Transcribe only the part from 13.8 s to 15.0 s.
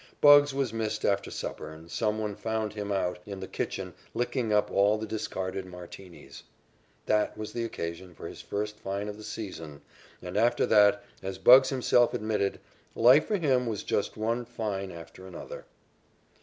just one fine